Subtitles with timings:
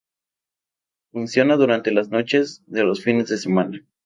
[1.11, 3.85] Funciona durante las noches de los fines de semana.